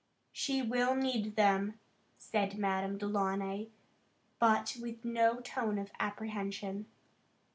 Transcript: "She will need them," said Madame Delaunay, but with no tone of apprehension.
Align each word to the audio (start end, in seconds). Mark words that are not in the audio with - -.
"She 0.31 0.63
will 0.63 0.95
need 0.95 1.35
them," 1.35 1.75
said 2.17 2.57
Madame 2.57 2.97
Delaunay, 2.97 3.67
but 4.39 4.75
with 4.81 5.05
no 5.05 5.41
tone 5.41 5.77
of 5.77 5.91
apprehension. 5.99 6.87